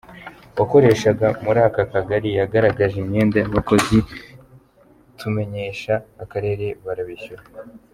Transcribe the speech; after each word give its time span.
Uwakoreshaga 0.55 1.27
muri 1.43 1.59
aka 1.67 1.83
kagari 1.93 2.29
yagaragaje 2.39 2.95
imyenda 3.03 3.35
y’abakozi 3.39 3.97
tumenyesha 5.19 5.93
akarere 6.23 6.67
barabishyura. 6.85 7.43